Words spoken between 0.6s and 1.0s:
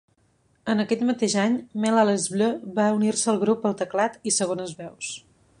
En